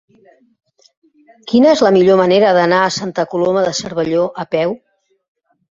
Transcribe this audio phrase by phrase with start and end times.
[1.51, 4.77] Quina és la millor manera d'anar a Santa Coloma de Cervelló a peu?